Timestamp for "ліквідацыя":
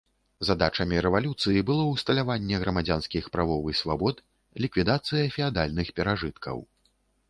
4.67-5.27